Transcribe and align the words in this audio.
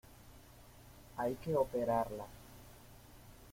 hay 1.17 1.35
que 1.35 1.55
operarla. 1.55 2.25